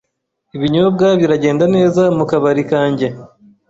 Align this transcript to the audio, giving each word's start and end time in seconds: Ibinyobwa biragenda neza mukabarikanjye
Ibinyobwa 0.55 1.07
biragenda 1.21 1.65
neza 1.75 2.01
mukabarikanjye 2.17 3.07